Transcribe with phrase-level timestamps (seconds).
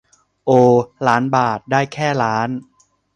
[0.45, 0.51] โอ
[1.07, 2.49] ล้านบาท ได้แค่ ล้าน